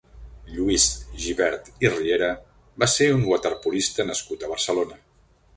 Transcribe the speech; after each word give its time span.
Lluís 0.53 0.85
Gibert 1.25 1.69
i 1.85 1.91
Riera 1.93 2.31
va 2.85 2.89
ser 2.97 3.13
un 3.19 3.23
waterpolista 3.33 4.11
nascut 4.13 4.49
a 4.49 4.55
Barcelona. 4.57 5.03